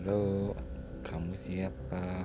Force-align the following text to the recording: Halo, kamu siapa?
Halo, 0.00 0.56
kamu 1.04 1.36
siapa? 1.44 2.24